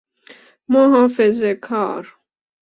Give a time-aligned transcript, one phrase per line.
[0.69, 2.15] محافظه کار